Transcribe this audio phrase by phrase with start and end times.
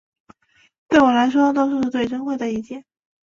[0.87, 2.83] 对我来说都是最珍贵的意见